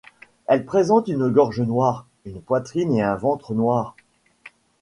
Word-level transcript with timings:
Il 0.51 0.65
présente 0.65 1.09
une 1.09 1.29
gorge 1.29 1.61
noire, 1.61 2.07
une 2.25 2.41
poitrine 2.41 2.91
et 2.95 3.03
un 3.03 3.13
ventre 3.15 3.53
noirs. 3.53 3.95